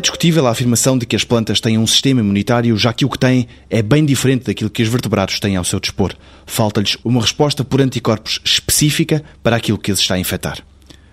É 0.00 0.02
discutível 0.02 0.46
a 0.46 0.50
afirmação 0.52 0.96
de 0.96 1.04
que 1.04 1.14
as 1.14 1.24
plantas 1.24 1.60
têm 1.60 1.76
um 1.76 1.86
sistema 1.86 2.22
imunitário, 2.22 2.74
já 2.74 2.90
que 2.90 3.04
o 3.04 3.08
que 3.10 3.18
têm 3.18 3.46
é 3.68 3.82
bem 3.82 4.02
diferente 4.02 4.46
daquilo 4.46 4.70
que 4.70 4.82
os 4.82 4.88
vertebrados 4.88 5.38
têm 5.38 5.56
ao 5.56 5.64
seu 5.64 5.78
dispor. 5.78 6.14
Falta-lhes 6.46 6.96
uma 7.04 7.20
resposta 7.20 7.62
por 7.62 7.82
anticorpos 7.82 8.40
específica 8.42 9.22
para 9.42 9.56
aquilo 9.56 9.76
que 9.76 9.92
as 9.92 9.98
está 9.98 10.14
a 10.14 10.18
infectar. 10.18 10.64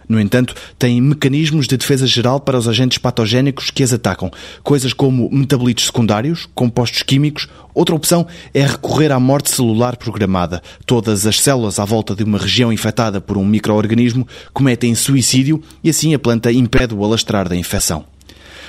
No 0.08 0.18
entanto, 0.18 0.56
têm 0.80 1.02
mecanismos 1.02 1.68
de 1.68 1.76
defesa 1.76 2.08
geral 2.08 2.40
para 2.40 2.58
os 2.58 2.66
agentes 2.66 2.98
patogénicos 2.98 3.70
que 3.70 3.84
as 3.84 3.92
atacam, 3.92 4.32
coisas 4.64 4.94
como 4.94 5.30
metabolitos 5.34 5.88
secundários, 5.88 6.48
compostos 6.56 7.04
químicos. 7.04 7.50
Outra 7.74 7.94
opção 7.94 8.26
é 8.54 8.66
recorrer 8.66 9.12
à 9.12 9.20
morte 9.20 9.50
celular 9.50 9.98
programada. 9.98 10.64
Todas 10.86 11.28
as 11.28 11.42
células 11.42 11.78
à 11.78 11.84
volta 11.84 12.16
de 12.16 12.24
uma 12.24 12.38
região 12.38 12.72
infectada 12.72 13.20
por 13.20 13.36
um 13.38 13.46
microorganismo 13.46 14.26
cometem 14.54 14.96
suicídio 14.96 15.62
e 15.84 15.90
assim 15.90 16.14
a 16.14 16.20
planta 16.20 16.54
impede 16.54 16.96
o 16.96 17.04
alastrar 17.04 17.50
da 17.50 17.56
infecção. 17.58 18.06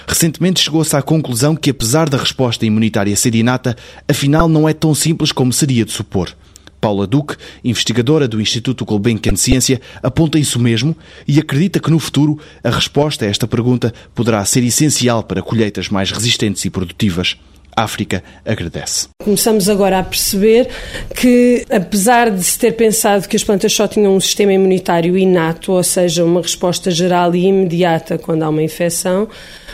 Recentemente 0.08 0.62
chegou-se 0.62 0.96
à 0.96 1.02
conclusão 1.02 1.54
que, 1.54 1.68
apesar 1.68 2.08
da 2.08 2.16
resposta 2.16 2.64
imunitária 2.64 3.14
ser 3.14 3.34
inata, 3.34 3.76
afinal 4.08 4.48
não 4.48 4.66
é 4.66 4.72
tão 4.72 4.94
simples 4.94 5.32
como 5.32 5.52
seria 5.52 5.84
de 5.84 5.92
supor. 5.92 6.34
Paula 6.80 7.06
Duque, 7.06 7.36
investigadora 7.62 8.26
do 8.26 8.40
Instituto 8.40 8.86
Gulbenkian 8.86 9.34
de 9.34 9.40
Ciência, 9.40 9.82
aponta 10.02 10.38
isso 10.38 10.58
mesmo 10.58 10.96
e 11.26 11.38
acredita 11.38 11.78
que 11.78 11.90
no 11.90 11.98
futuro 11.98 12.38
a 12.64 12.70
resposta 12.70 13.26
a 13.26 13.28
esta 13.28 13.46
pergunta 13.46 13.92
poderá 14.14 14.42
ser 14.46 14.64
essencial 14.64 15.22
para 15.22 15.42
colheitas 15.42 15.90
mais 15.90 16.10
resistentes 16.10 16.64
e 16.64 16.70
produtivas. 16.70 17.36
África 17.76 18.22
agradece. 18.44 19.08
Começamos 19.22 19.68
agora 19.68 19.98
a 19.98 20.02
perceber 20.02 20.68
que, 21.14 21.64
apesar 21.70 22.30
de 22.30 22.42
se 22.42 22.58
ter 22.58 22.72
pensado 22.72 23.28
que 23.28 23.36
as 23.36 23.44
plantas 23.44 23.72
só 23.72 23.86
tinham 23.86 24.14
um 24.14 24.20
sistema 24.20 24.52
imunitário 24.52 25.16
inato, 25.16 25.72
ou 25.72 25.82
seja, 25.82 26.24
uma 26.24 26.42
resposta 26.42 26.90
geral 26.90 27.34
e 27.34 27.46
imediata 27.46 28.18
quando 28.18 28.42
há 28.42 28.48
uma 28.48 28.62
infecção, 28.62 29.28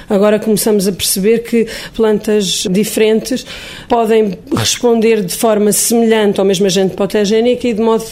Agora 0.09 0.39
começamos 0.39 0.87
a 0.87 0.93
perceber 0.93 1.41
que 1.41 1.67
plantas 1.95 2.67
diferentes 2.71 3.47
podem 3.89 4.39
responder 4.55 5.23
de 5.23 5.35
forma 5.35 5.73
semelhante 5.73 6.41
ao 6.41 6.47
mesmo 6.47 6.67
agente 6.67 6.95
patogénico 6.95 7.67
e 7.67 7.73
de 7.73 7.81
modo 7.81 8.05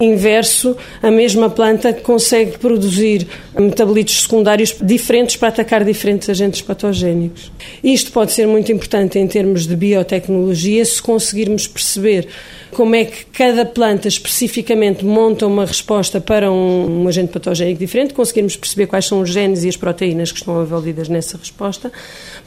inverso, 0.00 0.76
a 1.02 1.10
mesma 1.10 1.50
planta 1.50 1.92
consegue 1.92 2.58
produzir 2.58 3.26
metabolitos 3.58 4.22
secundários 4.22 4.74
diferentes 4.80 5.36
para 5.36 5.50
atacar 5.50 5.84
diferentes 5.84 6.28
agentes 6.30 6.62
patogénicos. 6.62 7.52
Isto 7.84 8.10
pode 8.10 8.32
ser 8.32 8.46
muito 8.46 8.72
importante 8.72 9.18
em 9.18 9.26
termos 9.26 9.66
de 9.66 9.76
biotecnologia 9.76 10.84
se 10.84 11.02
conseguirmos 11.02 11.66
perceber 11.66 12.26
como 12.70 12.94
é 12.94 13.04
que 13.04 13.26
cada 13.26 13.66
planta 13.66 14.08
especificamente 14.08 15.04
monta 15.04 15.46
uma 15.46 15.66
resposta 15.66 16.20
para 16.20 16.50
um, 16.50 17.02
um 17.02 17.08
agente 17.08 17.32
patogénico 17.32 17.80
diferente, 17.80 18.14
conseguirmos 18.14 18.56
perceber 18.56 18.86
quais 18.86 19.06
são 19.06 19.20
os 19.20 19.30
genes 19.30 19.64
e 19.64 19.68
as 19.68 19.76
proteínas 19.76 20.32
que 20.32 20.38
estão 20.38 20.62
envolvidas 20.62 21.08
nessa 21.08 21.36
resposta, 21.36 21.92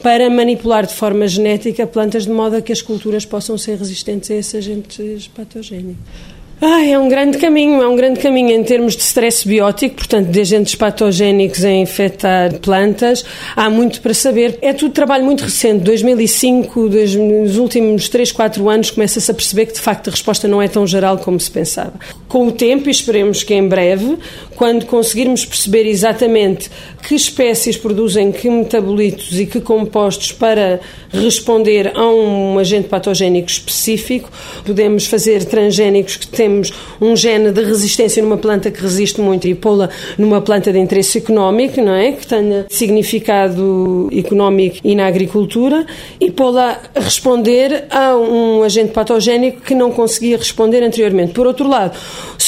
para 0.02 0.28
manipular 0.30 0.86
de 0.86 0.94
forma 0.94 1.28
genética 1.28 1.86
plantas 1.86 2.24
de 2.24 2.32
modo 2.32 2.56
a 2.56 2.62
que 2.62 2.72
as 2.72 2.82
culturas 2.82 3.24
possam 3.24 3.56
ser 3.58 3.78
resistentes 3.78 4.30
a 4.30 4.34
esses 4.34 4.54
agentes 4.54 5.28
patogénicos. 5.28 6.33
Ah, 6.60 6.86
é 6.86 6.98
um 6.98 7.08
grande 7.08 7.36
caminho, 7.38 7.82
é 7.82 7.88
um 7.88 7.96
grande 7.96 8.20
caminho 8.20 8.50
em 8.50 8.62
termos 8.62 8.96
de 8.96 9.02
stress 9.02 9.46
biótico, 9.46 9.96
portanto, 9.96 10.28
de 10.28 10.40
agentes 10.40 10.74
patogénicos 10.74 11.64
a 11.64 11.70
infectar 11.70 12.54
plantas. 12.60 13.24
Há 13.56 13.68
muito 13.68 14.00
para 14.00 14.14
saber. 14.14 14.58
É 14.62 14.72
tudo 14.72 14.92
trabalho 14.92 15.24
muito 15.24 15.42
recente, 15.42 15.82
2005, 15.84 16.88
nos 17.18 17.58
últimos 17.58 18.08
3, 18.08 18.32
4 18.32 18.68
anos, 18.68 18.90
começa-se 18.90 19.30
a 19.30 19.34
perceber 19.34 19.66
que, 19.66 19.74
de 19.74 19.80
facto, 19.80 20.08
a 20.08 20.10
resposta 20.12 20.46
não 20.46 20.62
é 20.62 20.68
tão 20.68 20.86
geral 20.86 21.18
como 21.18 21.38
se 21.38 21.50
pensava. 21.50 21.94
Com 22.28 22.46
o 22.46 22.52
tempo, 22.52 22.88
e 22.88 22.90
esperemos 22.90 23.42
que 23.42 23.52
em 23.52 23.66
breve, 23.66 24.16
quando 24.56 24.86
conseguirmos 24.86 25.44
perceber 25.44 25.86
exatamente 25.86 26.70
que 27.06 27.14
espécies 27.14 27.76
produzem 27.76 28.32
que 28.32 28.48
metabolitos 28.48 29.38
e 29.38 29.44
que 29.44 29.60
compostos 29.60 30.32
para 30.32 30.80
responder 31.12 31.92
a 31.94 32.08
um 32.08 32.58
agente 32.58 32.88
patogénico 32.88 33.50
específico, 33.50 34.30
podemos 34.64 35.06
fazer 35.06 35.44
transgénicos 35.44 36.16
que 36.16 36.26
têm 36.28 36.43
temos 36.44 36.72
um 37.00 37.16
gene 37.16 37.50
de 37.50 37.64
resistência 37.64 38.22
numa 38.22 38.36
planta 38.36 38.70
que 38.70 38.80
resiste 38.80 39.18
muito 39.20 39.48
e 39.48 39.54
pô-la 39.54 39.88
numa 40.18 40.42
planta 40.42 40.70
de 40.70 40.78
interesse 40.78 41.18
económico, 41.18 41.80
não 41.80 41.94
é? 41.94 42.12
Que 42.12 42.26
tenha 42.26 42.66
significado 42.68 44.10
económico 44.12 44.76
e 44.84 44.94
na 44.94 45.06
agricultura 45.06 45.86
e 46.20 46.30
pô-la 46.30 46.82
a 46.94 47.00
responder 47.00 47.86
a 47.90 48.14
um 48.16 48.62
agente 48.62 48.92
patogénico 48.92 49.62
que 49.62 49.74
não 49.74 49.90
conseguia 49.90 50.36
responder 50.36 50.82
anteriormente. 50.82 51.32
Por 51.32 51.46
outro 51.46 51.66
lado, 51.66 51.96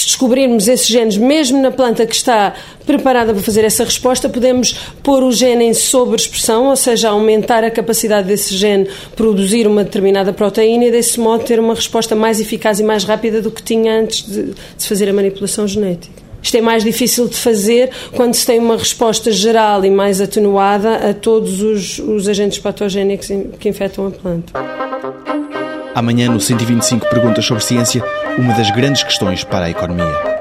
descobrirmos 0.06 0.69
esses 0.69 0.87
genes 0.87 1.17
mesmo 1.17 1.61
na 1.61 1.72
planta 1.72 2.06
que 2.06 2.15
está 2.15 2.55
preparada 2.87 3.34
para 3.34 3.43
fazer 3.43 3.65
essa 3.65 3.83
resposta, 3.83 4.28
podemos 4.28 4.72
pôr 5.03 5.25
o 5.25 5.33
gene 5.33 5.65
em 5.65 5.75
sobreexpressão, 5.75 6.69
ou 6.69 6.77
seja, 6.77 7.09
aumentar 7.09 7.65
a 7.65 7.71
capacidade 7.71 8.28
desse 8.28 8.55
gene 8.55 8.89
produzir 9.16 9.66
uma 9.66 9.83
determinada 9.83 10.33
proteína 10.33 10.84
e 10.84 10.91
desse 10.93 11.19
modo 11.19 11.45
ter 11.45 11.59
uma 11.59 11.75
resposta 11.75 12.15
mais 12.15 12.41
eficaz 12.41 12.78
e 12.78 12.84
mais 12.84 13.03
rápida 13.03 13.43
do 13.43 13.50
que 13.50 13.62
tinha 13.62 14.00
antes 14.00 14.25
de, 14.25 14.55
de 14.78 14.87
fazer 14.87 15.09
a 15.09 15.12
manipulação 15.12 15.66
genética. 15.66 16.25
Isto 16.41 16.59
é 16.59 16.61
mais 16.61 16.84
difícil 16.84 17.27
de 17.27 17.34
fazer 17.34 17.91
quando 18.15 18.34
se 18.34 18.47
tem 18.47 18.61
uma 18.61 18.77
resposta 18.77 19.33
geral 19.33 19.84
e 19.84 19.91
mais 19.91 20.21
atenuada 20.21 21.11
a 21.11 21.12
todos 21.12 21.61
os, 21.61 21.99
os 21.99 22.28
agentes 22.28 22.61
patogénicos 22.61 23.27
que 23.59 23.69
infectam 23.69 24.06
a 24.06 24.11
planta. 24.12 24.53
Amanhã, 25.97 26.29
no 26.29 26.39
125 26.39 27.09
Perguntas 27.09 27.47
sobre 27.47 27.65
Ciência, 27.65 28.05
uma 28.37 28.53
das 28.53 28.71
grandes 28.71 29.03
questões 29.03 29.43
para 29.43 29.65
a 29.65 29.71
economia. 29.71 30.36